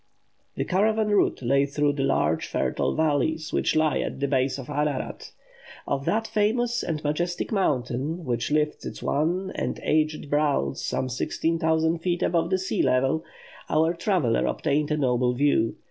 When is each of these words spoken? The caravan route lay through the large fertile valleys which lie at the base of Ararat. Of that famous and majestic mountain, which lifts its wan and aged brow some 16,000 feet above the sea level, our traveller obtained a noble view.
The 0.55 0.65
caravan 0.65 1.09
route 1.09 1.43
lay 1.43 1.67
through 1.67 1.93
the 1.93 2.03
large 2.03 2.47
fertile 2.47 2.95
valleys 2.95 3.53
which 3.53 3.75
lie 3.75 3.99
at 3.99 4.19
the 4.19 4.27
base 4.27 4.57
of 4.57 4.67
Ararat. 4.67 5.31
Of 5.87 6.05
that 6.05 6.25
famous 6.25 6.81
and 6.81 7.03
majestic 7.03 7.51
mountain, 7.51 8.25
which 8.25 8.49
lifts 8.49 8.83
its 8.83 9.03
wan 9.03 9.51
and 9.53 9.79
aged 9.83 10.27
brow 10.27 10.73
some 10.73 11.07
16,000 11.07 11.99
feet 11.99 12.23
above 12.23 12.49
the 12.49 12.57
sea 12.57 12.81
level, 12.81 13.23
our 13.69 13.93
traveller 13.93 14.47
obtained 14.47 14.89
a 14.89 14.97
noble 14.97 15.33
view. 15.35 15.75